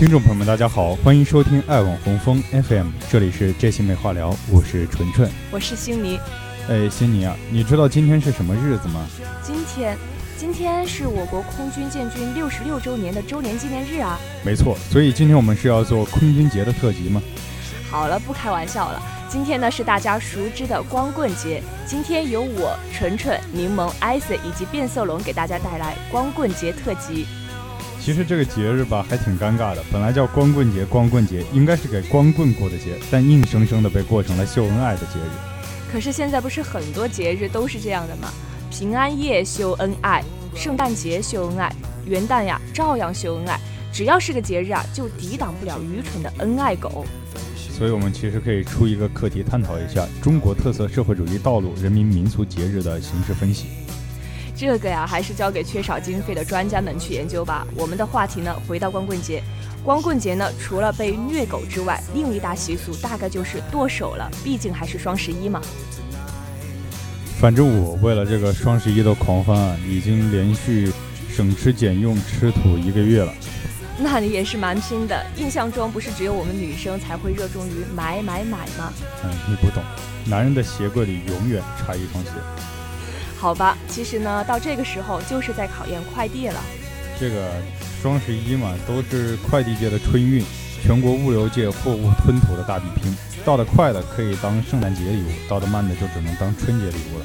[0.00, 5.30] 听众朋友们，大家好，欢迎收听爱网红枫 FM，这里是这期美话聊，我是纯纯。
[5.50, 6.18] 我是星尼。
[6.70, 9.06] 哎，悉尼啊，你知道今天是什么日子吗？
[9.42, 9.98] 今天，
[10.38, 14.18] 今天是我国空军建军六十六周年的周年纪念日啊！
[14.42, 17.20] 没错，所以今天我们是要做空军节的特辑吗？
[17.90, 19.02] 好了，不开玩笑了。
[19.28, 27.26] 今天呢是大家熟知的光棍节，今天由我纯纯、柠檬、艾森以及变色龙给大家带来光棍节特辑。
[28.02, 29.84] 其实这个节日吧，还挺尴尬的。
[29.92, 35.92] 本来叫光棍节，光棍节应该是给光棍过的节，但硬生生的被过成了秀恩爱的节日。
[35.92, 38.32] 可是现在不是很多节日都是这样的吗？
[38.70, 41.70] 平安夜秀恩爱，圣诞节秀恩爱，
[42.06, 43.60] 元旦呀照样秀恩爱。
[43.92, 47.04] 只要是个节日啊，就抵挡不了愚蠢的恩爱狗。
[47.76, 53.66] 所以，我们其实可以出一个课题，探讨一下中国特色社会主义道路人民民俗节日的形式分析。
[54.60, 57.66] 这个呀，还是交给缺少经费的专家们去研究吧。
[57.74, 59.42] 我们的话题呢，回到光棍节。
[59.82, 64.30] 光棍节呢，除了被虐狗之外，另一大习俗大概就是剁手了。
[64.44, 65.62] 毕竟还是双十一嘛。
[67.40, 70.92] 反正我为了这个双十一的狂欢啊，已经连续
[71.34, 73.32] 省吃俭用吃土一个月了。
[73.98, 75.24] 那你也是蛮拼的。
[75.38, 78.92] 印象中不是只有我们女生才会热衷于买买买吗？
[79.24, 79.82] 嗯，你不懂，
[80.26, 82.30] 男人的鞋柜里永远差一双鞋。
[83.40, 86.60] 好吧，其实呢，到这个时候就是在考验快递了。
[87.18, 87.50] 这个
[88.02, 90.44] 双十一嘛，都是快递界的春运，
[90.84, 93.16] 全国物流界货物吞吐的大比拼。
[93.42, 97.24] 到得快的可以当圣诞节礼物，到得慢的就只能当春节礼物了。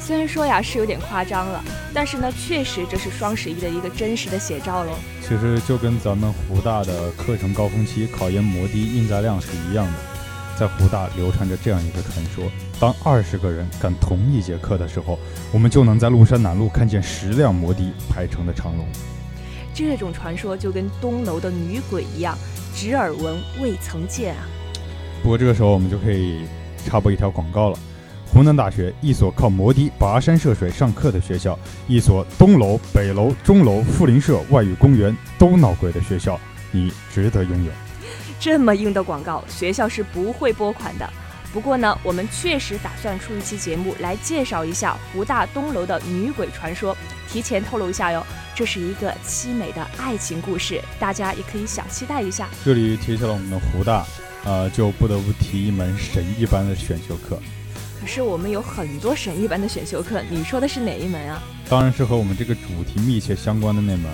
[0.00, 1.62] 虽然说呀是有点夸张了，
[1.92, 4.92] 但是呢，确实这是双十一的一个真实的写照喽。
[5.20, 10.11] 其实就跟咱们湖大的课程高峰期考研摩的运载量是一样的。
[10.58, 12.44] 在湖大流传着这样一个传说：
[12.78, 15.18] 当二十个人赶同一节课的时候，
[15.52, 18.86] 我们就能在麓山南路看见十辆摩的排成的长龙。
[19.74, 22.36] 这种传说就跟东楼的女鬼一样，
[22.74, 24.46] 只耳闻未曾见啊。
[25.22, 26.44] 不过这个时候我们就可以
[26.84, 27.78] 插播一条广告了：
[28.32, 31.58] 湖南大学一所靠摩的跋山涉水上课的学校，
[31.88, 36.38] 一所东楼、北楼、钟楼、富林社、外语公园都闹鬼的学校，
[36.70, 37.70] 你值得拥有。
[38.42, 41.08] 这么硬的广告，学校是不会拨款的。
[41.52, 46.96] 不过呢，我们确实打算出一期节目来介绍一下湖大东楼的女鬼传说。
[47.30, 52.48] 提前透露一下哟，这是一个凄美的爱情故事，大家也可以小期待一下。
[52.64, 54.04] 这里提起了我们的湖大。
[54.44, 57.40] 呃，就不得不提一门神一般的选修课。
[58.00, 61.40] 可是我们有很多神一般的选修课，你说的是哪一门啊？
[61.68, 64.10] 当然是和我们这个主题密切相关的那门，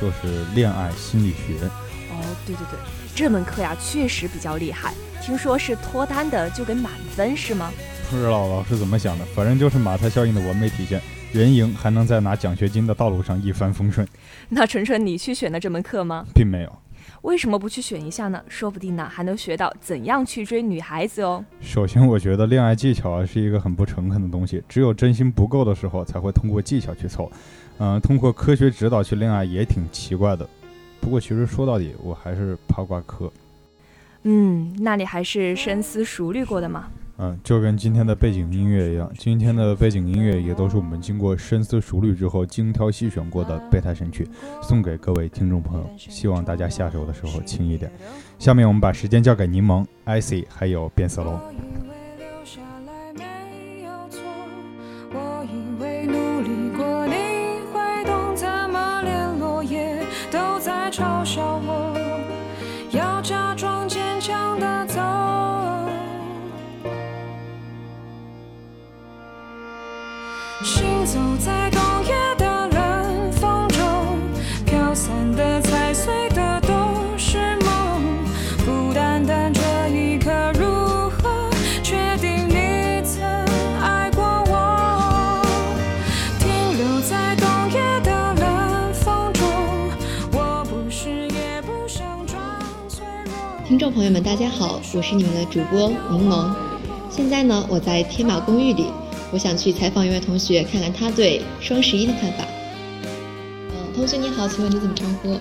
[0.00, 1.62] 就是恋爱心理学。
[2.08, 2.78] 哦，对对对，
[3.16, 7.72] 这门课呀确实比较厉害，听说是脱单的就给满分是吗？
[8.10, 11.00] 不知道老师怎么想的，反正就是马太效应的完美体现，
[11.32, 14.06] 人赢还能在拿奖学金的道路上一帆风顺。
[14.50, 16.26] 那纯纯你去选的这门课吗？
[16.34, 16.70] 并没有。
[17.22, 18.38] 为什么不去选一下呢？
[18.48, 21.42] 说不定呢还能学到怎样去追女孩子哦。
[21.62, 27.32] 首先，我觉得恋爱技巧啊是一个很不诚恳的东西，只有真心不够的时候才会通过技巧去凑。
[27.78, 30.46] 嗯，通过科学指导去恋爱也挺奇怪的。
[31.06, 33.32] 不过，其实说到底，我还是怕挂科。
[34.24, 36.88] 嗯，那你还是深思熟虑过的吗？
[37.18, 44.28] 嗯，就跟今天的背景音乐一样，今天的背景音乐也都是我们经过深思熟虑之后精挑细选过的备胎神曲，
[44.60, 47.88] 送给各位听众朋友，希望大家下手的时候轻一点。
[48.40, 51.40] 下面我们把时间交给柠檬、icy 还有变色龙。
[93.68, 96.54] 听众朋友们，大家好，我是你们的主播柠檬。
[97.10, 98.84] 现在呢，我在天马公寓里，
[99.32, 102.44] 我想去采访一位同学，看看他对双十一的看法。
[103.02, 105.36] 嗯，同学你好，请问你怎么称呼？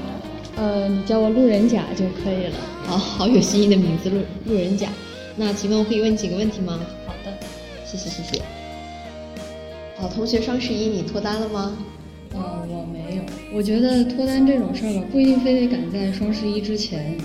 [0.56, 2.58] 呃，你叫我路人甲就可以了。
[2.88, 4.90] 好，好有新意的名字，路路人甲。
[5.36, 6.80] 那请问我可以问你几个问题吗？
[7.06, 7.32] 好的，
[7.86, 8.42] 谢谢谢谢。
[9.98, 11.78] 好，同学，双十一你脱单了吗？
[12.34, 13.22] 嗯，我没有。
[13.56, 17.16] 我觉得脱单这种事儿吧，不一定非得赶在双十一之前。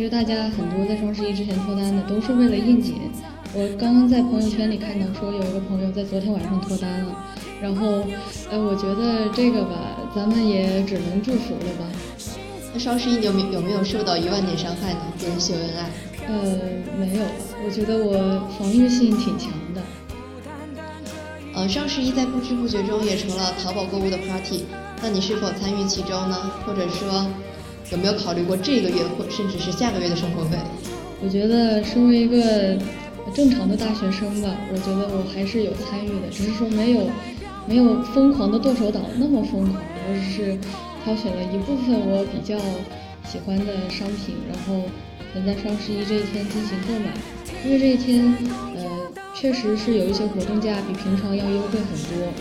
[0.00, 3.12] 其实大家很多在双十一之前脱单的，都是为了应景。
[3.52, 7.14] 我刚刚在朋友圈里看到说，有一个朋友在昨天晚上脱单了。
[7.60, 8.02] 然后，
[8.50, 9.76] 呃，我觉得这个吧，
[10.16, 11.84] 咱们也只能祝福了吧。
[12.72, 15.00] 那双十一你有没有没有受到一万点伤害呢？
[15.18, 15.90] 别人秀恩爱？
[16.28, 16.58] 呃，
[16.98, 17.24] 没有。
[17.62, 19.82] 我觉得我防御性挺强的。
[21.52, 24.64] 呃，双十一在不知不觉中也成了淘宝购物的 party。
[25.02, 26.50] 那你是否参与其中呢？
[26.64, 27.26] 或者说？
[27.90, 30.56] 有没有考虑过这个月或甚至是下个月的生活费？
[31.22, 32.78] 我觉得身为一个
[33.34, 37.10] 正常的大学生吧，我觉得我还是有参与的，只是说没有
[37.66, 39.82] 没有疯狂的剁手党那么疯狂。
[40.08, 40.58] 我只是
[41.04, 42.56] 挑选了一部分我比较
[43.28, 44.82] 喜欢的商品，然后
[45.34, 47.12] 能在双十一这一天进行购买。
[47.64, 48.34] 因为这一天，
[48.76, 48.82] 呃，
[49.34, 52.32] 确实是有一些活动价比平常要优惠很多。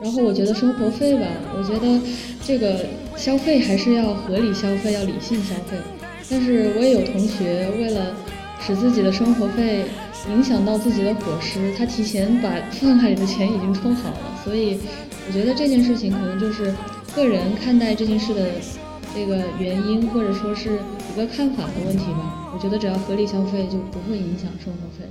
[0.00, 1.26] 然后我觉得生活费吧，
[1.58, 2.00] 我觉得
[2.46, 2.86] 这个
[3.20, 5.76] 消费还是要合理消费，要理性消费。
[6.30, 8.16] 但是我也有同学为了
[8.58, 9.84] 使自己的生活费
[10.30, 14.40] 影响到自己的伙食，他提前把饭卡里的钱已经充好了。
[14.42, 14.78] 所以
[15.28, 16.74] 我觉得这件事情可能就是
[17.14, 18.52] 个人看待这件事的
[19.14, 20.78] 这个原因，或者说是
[21.12, 22.50] 一个看法的问题吧。
[22.54, 25.04] 我觉得只要合理消费，就不会影响生活费。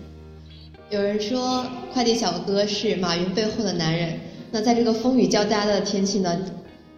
[0.89, 1.63] 有人说
[1.94, 4.19] 快递小哥是马云背后的男人。
[4.50, 6.35] 那在这个风雨交加的天气呢，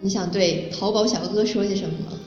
[0.03, 2.19] 你想对淘宝小哥说些什么吗？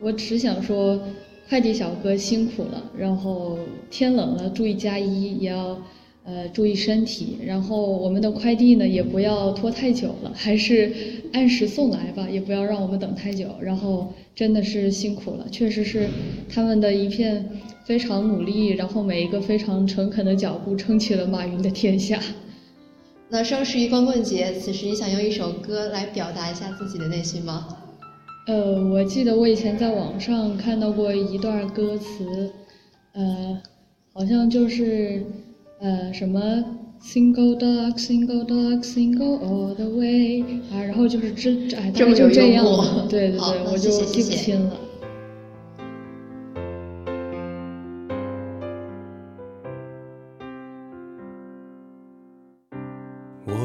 [0.00, 1.00] 我只想说，
[1.48, 3.56] 快递小哥辛苦了，然后
[3.88, 5.80] 天冷了注意加衣，也要
[6.24, 7.38] 呃注意身体。
[7.46, 10.92] 然后我们的快递呢，也不要拖太久了，还是
[11.32, 13.54] 按时送来吧，也不要让我们等太久。
[13.60, 16.08] 然后真的是辛苦了，确实是
[16.52, 17.48] 他们的一片
[17.84, 22.20] 非常努力，然后每一个非常诚恳的脚步撑起了马云的天下。
[23.28, 27.66] 那双十一光棍节，此时你想用一首歌来表达一下自己的内心吗？
[28.46, 32.52] 呃，我记得我以前在网上看到过一段歌词，
[33.14, 33.60] 呃，
[34.12, 35.24] 好像就是
[35.80, 36.40] 呃什么
[37.02, 44.76] single dog single dog single all the way 啊，然后就是这哎大概就这样了，对对对，我就记不清了。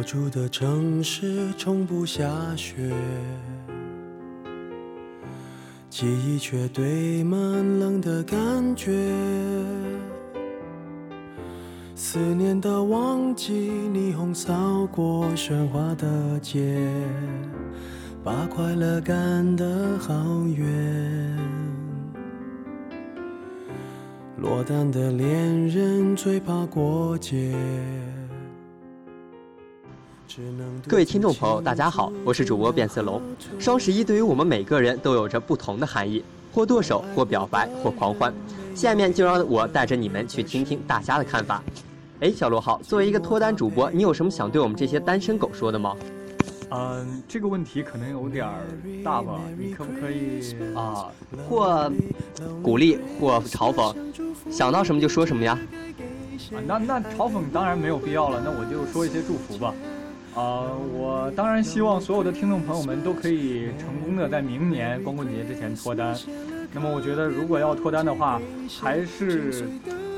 [0.02, 2.92] 我住的城市从不下雪，
[5.92, 7.40] 记忆却堆满
[7.80, 8.92] 冷的感觉。
[11.94, 16.80] 思念的旺季，霓虹扫过喧哗的街，
[18.24, 20.16] 把快乐赶得好
[20.48, 21.38] 远。
[24.38, 27.56] 落单的恋人最怕过节。
[30.88, 33.22] 各位听众朋友，大家好，我是主播变色龙。
[33.60, 36.24] 双十一对于我们每个人都有着不同的含义，
[36.54, 38.34] 或剁手，或表白，或狂欢。
[38.74, 41.62] 下面就让我带着你们去听听大家的看法。
[42.22, 45.98] 哎，小罗浩，作为一个脱单主播，你有什么想对我们这些单身狗说的吗？
[46.70, 48.48] 嗯，这个问题可能有点
[49.04, 51.08] 大吧，你可不可以啊，
[51.50, 51.92] 或
[52.64, 53.94] 鼓励，或嘲讽，
[54.50, 55.60] 想到什么就说什么呀？
[56.54, 59.74] 啊，那那嘲讽当然没有必要了，那我就说一些祝福吧。
[60.34, 66.18] 啊，我当然希望所有的听众朋友们都可以成功的在明年光棍节之前脱单。
[66.74, 68.40] 那么我觉得，如果要脱单的话，
[68.82, 69.68] 还是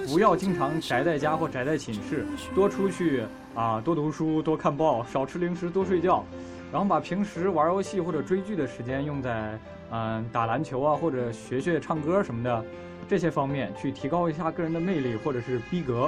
[0.08, 3.24] 不要经常宅在家或宅在寝室，多出去
[3.56, 6.24] 啊，多读书，多看报，少吃零食，多睡觉，
[6.72, 9.58] 然后把平时玩游戏或者追剧的时间用在
[9.90, 12.64] 嗯打篮球啊，或者学学唱歌什么的
[13.10, 16.08] 这些方面，去提高一下个人的魅力或者是逼格。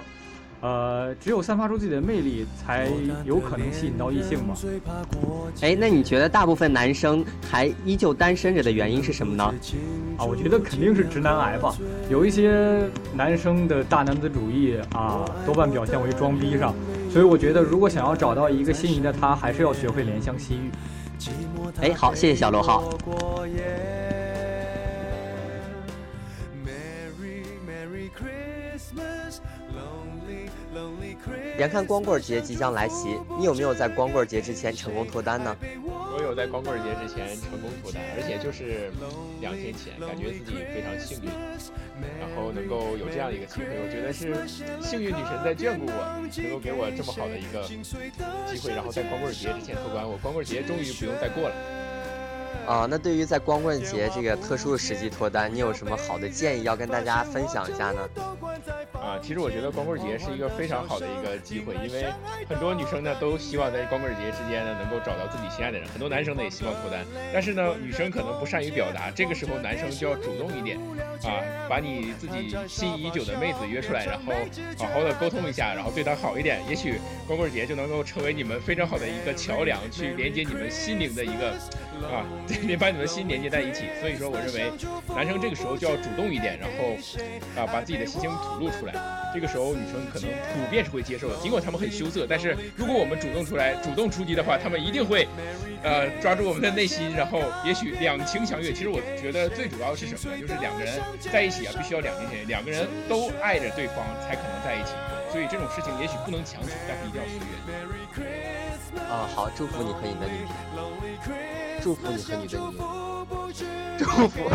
[0.61, 2.89] 呃，只有散发出自己的魅力，才
[3.23, 4.55] 有可能吸引到异性嘛。
[5.61, 9.53] 哎，那你觉得大部分男生还依旧单身着的原因是什么呢？
[10.17, 11.75] 啊，我觉得肯定是直男癌吧。
[12.09, 12.81] 有一些
[13.13, 16.73] 男生的大男子主义啊，多半表现为装逼上。
[17.11, 20.69] 所以我觉得，如果想要找到一个心仪的他，还是要学会怜香惜玉。
[21.79, 22.89] 哎，好，谢谢小罗浩。
[31.57, 35.55] 眼看光棍节即将来袭，你有没有在光棍节之前成功脱单呢？
[36.17, 38.91] 我有在光棍节之前成功脱单，而且就是
[39.41, 41.29] 两天前，感觉自己非常幸运，
[42.19, 44.35] 然后能够有这样的一个机会，我觉得是
[44.81, 51.55] 幸运女神在眷顾我，能够给我这么好的一个机会，然后在光棍节之前脱单，我光棍节终于不用再过了。
[52.65, 58.09] 啊，那对于在光棍节这个特殊的时机脱单，你有什么好的建议要跟大家分享一下呢？
[58.93, 62.07] 啊，其实我觉得光棍节是一个非常好的一个机会，因为
[62.49, 70.79] 很多女生呢都希望在光棍节之间呢能够找到自己心爱的人，很多男生呢也希望脱单，但是呢女生可能不善于表达，这个时候男生就要主动一点，
[71.23, 71.37] 啊，
[71.69, 74.33] 把你自己心仪已久的妹子约出来，然后
[74.79, 81.53] 好好的沟通一下，然后对她好一点，也许光棍节就能够成为你们非常好的一个桥梁，去连接你们心灵的一个。
[82.03, 82.25] 啊，
[82.63, 84.71] 连把你们的心连接在一起，所以说我认为
[85.15, 86.95] 男生这个时候就要主动一点，然后
[87.61, 88.93] 啊把自己的心情吐露出来。
[89.33, 95.27] 这个时候女生可能普遍是会接受的，尽管他们很羞涩，但是如果我们主动出来、主动出击的话，他们一定会
[95.83, 98.71] 呃抓住我们的内心，然后也许两情相悦。
[98.71, 100.39] 其实我觉得最主要是什么呢？
[100.39, 104.93] 就是两个人在一起啊，必须要两情相悦，两个人都爱着对方才可能在一起。
[105.31, 107.35] 所以这种事情也许不能强求，但是一定要随
[108.23, 109.03] 缘。
[109.03, 111.64] 啊，好，祝福你和你的女朋友。
[111.85, 112.65] 祝福你和你的女，
[113.99, 114.49] 祝福，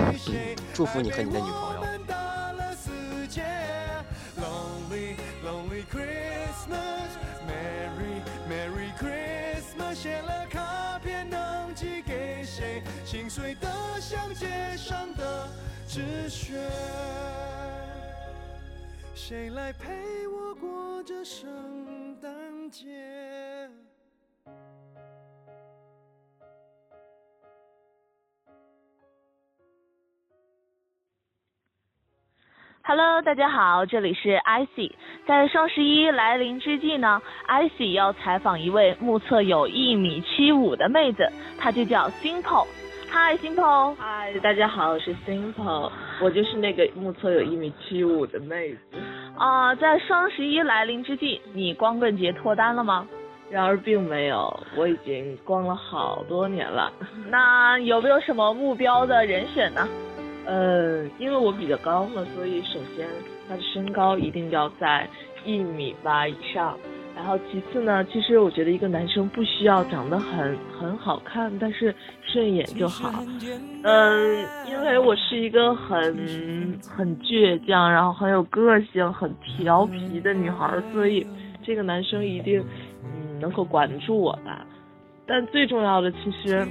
[0.74, 1.80] 祝福你和你的女朋友。
[9.94, 12.82] 写了卡片能寄给谁？
[13.04, 13.68] 心碎的
[14.00, 15.48] 像街上的
[15.86, 16.54] 纸屑。
[19.14, 22.30] 谁来陪我过这圣诞
[22.70, 22.86] 节
[32.90, 34.90] ？Hello，大家好，这里是 icy。
[35.24, 42.66] 在双十一来临之际呢，icy 要采访一位目测有一米七五的妹子，她就叫 Simple。
[43.12, 43.94] Hi，Simple。
[43.94, 48.98] 嗨，大家好，我是 Simple，我就是那个目测有一米七五的妹子。
[49.38, 53.06] 啊，在双十一来临之际，你光棍节脱单了吗？
[53.48, 56.92] 然而并没有，我已经光了好多年了。
[57.28, 59.88] 那有没有什么目标的人选呢？
[60.46, 63.06] 呃，因为我比较高嘛，所以首先
[63.48, 65.08] 他的身高一定要在
[65.44, 66.76] 一米八以上。
[67.14, 73.12] 然后其次呢，其实我觉得一个男生不需要长得很很好看，但是顺眼就好。
[73.82, 76.16] 嗯，因为我是一个很
[76.88, 81.26] 很倔强，然后很有个性、很调皮的女孩，所以
[81.62, 82.64] 这个男生一定
[83.04, 84.64] 嗯能够管住我吧。
[85.30, 86.66] 但最重要的其实，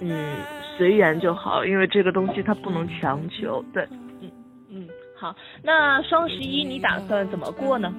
[0.00, 0.36] 嗯。
[0.78, 3.64] 随缘就好，因为这个东西它不能强求。
[3.72, 3.82] 对，
[4.20, 4.30] 嗯
[4.68, 4.86] 嗯，
[5.18, 7.90] 好，那双十一你打算怎么过呢？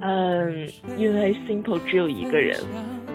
[0.00, 2.56] 嗯，因为 Simple 只有一个人，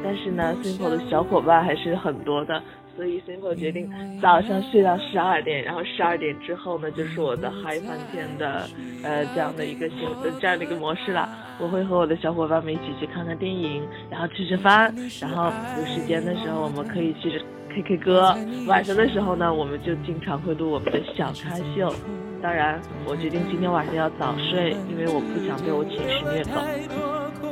[0.03, 2.61] 但是呢，Simple 的小伙伴还是很多的，
[2.97, 3.89] 所以 Simple 决定
[4.19, 8.67] 早上睡到十二点，然后十二点之后呢，就是我的嗨翻天的
[9.03, 9.99] 呃这样的一个形
[10.41, 11.29] 这样的一个模式了。
[11.59, 17.41] 我会和我的小伙伴们一起去看看电影，然后吃吃饭，然后有时间的时候我们可以去。
[17.69, 18.35] K K 歌，
[18.65, 21.93] 晚上的时候呢，我们就经常会录我们的小咖秀。
[22.41, 26.53] 当然，我决定今天晚上要早睡，因为我不想被我寝室虐走。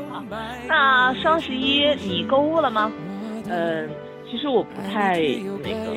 [0.09, 0.23] 好，
[0.67, 2.91] 那双十一你购物了吗？
[3.49, 3.87] 嗯，
[4.35, 5.17] 其实我不太
[5.63, 5.93] 那个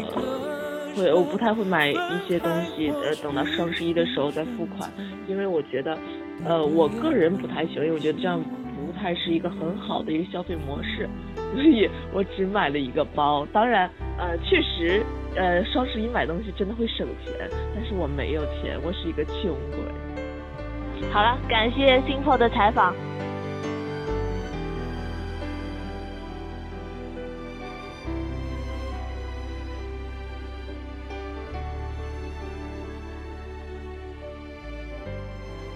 [0.95, 4.89] 会，我不太会买一些东西，呃，等到双十一的时候再付款，
[5.27, 5.99] 因为我觉得，
[6.45, 11.09] 呃，我个人不太喜欢，因为我觉得这样不太是一个很好的一个消费模式。
[11.53, 15.03] 所以我只买了一个包，当然，呃，确实，
[15.35, 17.35] 呃，双十一买东西真的会省钱，
[17.75, 21.11] 但是我没有钱，我是一个穷鬼。
[21.11, 22.95] 好了，感谢星河的采访。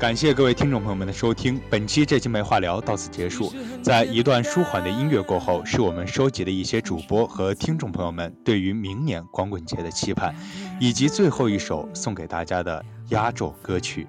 [0.03, 3.55] 感谢各位听众朋友们的收听，本期这期没话聊到此结束。
[3.85, 10.35] 在一段舒缓的音乐过后，是我们收集的一些主播和听众朋友们对于明年光棍节的期盼，
[10.81, 14.05] 以及最后一首送给大家的压轴歌曲。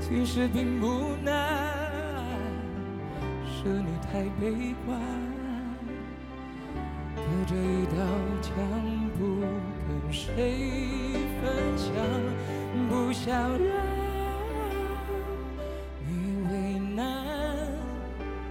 [0.00, 1.84] 其实并不难，
[3.44, 4.98] 是你太悲观，
[7.14, 8.02] 隔着一道
[8.40, 8.54] 墙
[9.18, 9.42] 不
[9.86, 10.32] 跟谁
[11.42, 11.92] 分享。
[13.06, 13.60] 不想让
[16.08, 17.06] 你为难。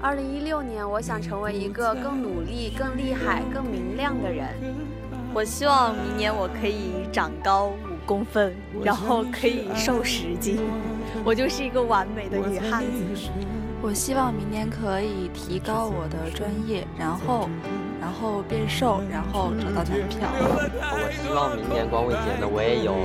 [0.01, 4.47] 二零一六年，我想成为一个更努力、更厉害、更明亮的人。
[5.33, 10.61] 我希望明年我可以长高五公分，然后可以瘦十斤，
[11.25, 13.29] 我就是一个完美的女汉子。
[13.81, 17.49] 我希望明年可以提高我的专业，然后，
[17.99, 20.29] 然后变瘦，然后找到男票。
[20.31, 22.95] 我希望明年光棍节呢，我也有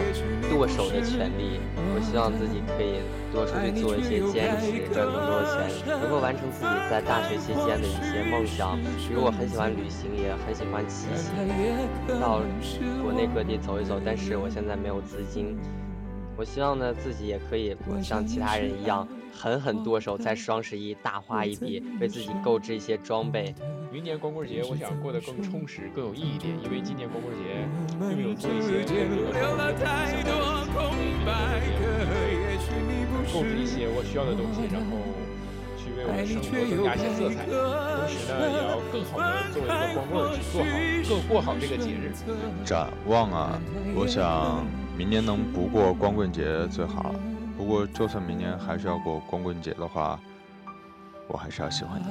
[0.50, 1.62] 剁手的权利。
[1.95, 2.99] 我希望自己可以
[3.33, 8.76] 多出去做一些兼职，赚更多的钱，能够完成自己在大学期间的一些梦想。
[9.07, 11.30] 比如我很喜欢旅行，也很喜欢骑行，
[12.21, 12.42] 到
[13.02, 14.00] 国内各地走一走。
[14.04, 15.57] 但是我现在没有资金。
[16.37, 23.55] 我希望呢，自己也可以像其他人一样狠狠剁手，在双十一大花一笔，为自己购置一些装备。
[23.93, 27.67] 明年光棍节，我想过得更充实、更有意义一点，因为今年光棍节
[27.99, 30.37] 并没有做一些更多的活动，
[33.33, 34.91] 购置一些我需要的东西，然后
[35.79, 37.47] 去为我的生活增加一些色彩。
[37.47, 37.55] 同
[38.09, 40.67] 时呢，也要更好的作为一个光棍去做好、
[41.09, 42.13] 更过好这个节日。
[42.65, 43.59] 展望啊，
[43.95, 44.65] 我想。
[44.99, 47.15] 明年能不过光棍节最好了。
[47.15, 47.39] 不
[47.71, 50.19] 果，就算明年还是要过光棍节的话，
[51.29, 52.07] 我还是要喜欢你。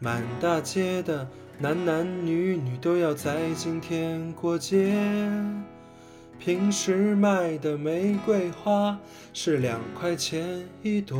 [0.00, 1.26] 满大街的
[1.60, 4.94] 男男女女都要在今天过节。
[6.38, 8.96] 平时卖的玫瑰花
[9.32, 11.18] 是两块钱一朵，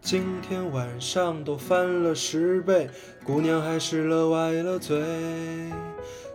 [0.00, 2.90] 今天晚上都翻了十倍，
[3.22, 5.00] 姑娘还是乐歪了嘴。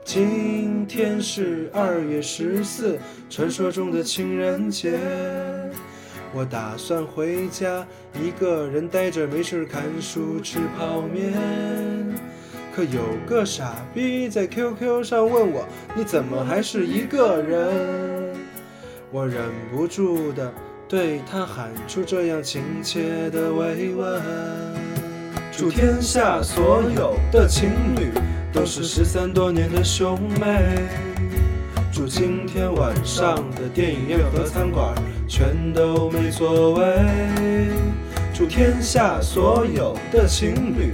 [0.05, 2.97] 今天是二月十四，
[3.29, 4.97] 传说中的情人节。
[6.33, 11.96] 我打算回家，一个人呆着没事看书吃泡面。
[12.77, 18.35] 可有个傻逼在 QQ 上问我，你怎么还是一个人？
[19.09, 20.53] 我忍不住的
[20.87, 24.21] 对他喊出这样亲切的慰问。
[25.51, 28.11] 祝天下所有的情侣
[28.53, 30.85] 都是失散多年的兄妹。
[31.91, 34.93] 祝今天晚上的电影院和餐馆
[35.27, 36.85] 全都没座位。
[38.35, 40.93] 祝天下所有的情侣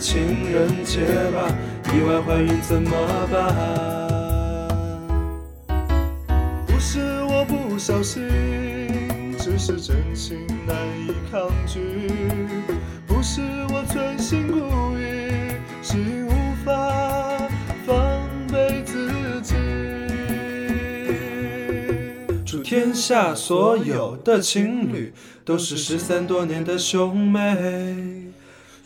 [0.00, 1.54] 情人节吧，
[1.92, 2.90] 意外怀孕怎么
[3.30, 3.54] 办？
[6.66, 8.26] 不是我不小心，
[9.38, 10.74] 只是真情难
[11.06, 12.08] 以抗拒。
[13.06, 14.58] 不是我存心故
[14.98, 16.30] 意，是无
[16.64, 17.46] 法
[17.84, 19.10] 防备自
[19.42, 19.54] 己。
[22.46, 22.62] 祝。
[22.62, 25.12] 天下所有的情侣
[25.44, 28.09] 都是失散多年的兄妹。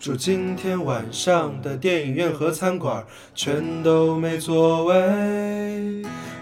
[0.04, 3.02] 祝今天晚上的电影院和餐馆
[3.34, 4.94] 全都没座位。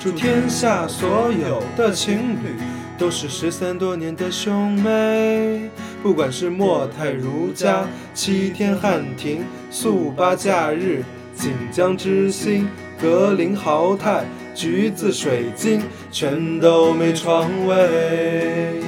[0.01, 2.57] 祝天下所有的情侣
[2.98, 5.70] 都是失散多年的兄妹。
[6.03, 12.68] 不管是莫泰如家、七天汉庭、速八假日、锦江之星、
[13.01, 14.25] 格林豪泰。
[14.57, 18.83] 橘子水晶全都没床位，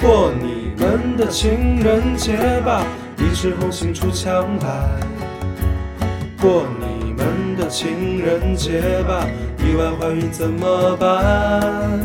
[0.00, 2.86] 过你们的情人节吧，
[3.32, 5.00] 一枝红杏出墙来。
[6.38, 11.98] 过你们的情人节吧，意外怀孕怎么办？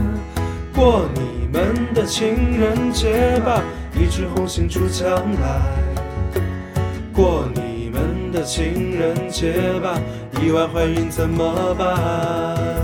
[0.73, 3.61] 过你们的情人节吧，
[3.93, 5.09] 一枝红杏出墙
[5.41, 6.39] 来。
[7.13, 9.51] 过你们的情人节
[9.83, 9.99] 吧，
[10.41, 12.76] 意外怀孕怎么办？